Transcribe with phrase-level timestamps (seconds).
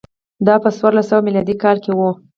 [0.47, 1.99] دا په څوارلس میلادي کال کې و